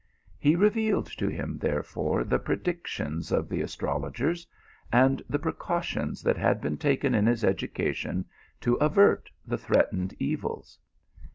He 0.39 0.55
revealed 0.55 1.05
to 1.19 1.27
him, 1.27 1.59
therefore, 1.59 2.23
the 2.23 2.39
predictions 2.39 3.31
of 3.31 3.47
the 3.47 3.61
astrologers, 3.61 4.47
and 4.91 5.21
the 5.29 5.37
precautions 5.37 6.23
that 6.23 6.37
had 6.37 6.59
been 6.59 6.77
taken 6.77 7.13
in 7.13 7.27
his 7.27 7.43
education 7.43 8.25
to 8.61 8.77
avert 8.77 9.29
the 9.45 9.59
threatened 9.59 10.15
evils. 10.17 10.79